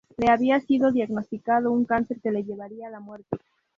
[0.17, 3.37] Le había sido diagnosticado un cáncer que le llevaría a la muerte.